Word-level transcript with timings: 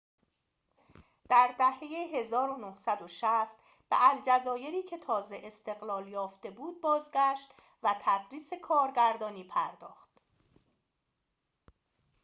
در 1.29 1.55
دهه 1.59 2.23
۱۹۶۰ 2.23 3.49
به 3.89 3.95
الجزایری 4.11 4.83
که 4.83 4.97
تازه 4.97 5.39
استقلال 5.43 6.07
یافته 6.07 6.51
بود 6.51 6.81
بازگشت 6.81 7.49
و 7.83 7.93
به 7.93 7.97
تدریس 8.05 8.49
کارگردانی 8.61 9.43
پرداخت 9.43 10.09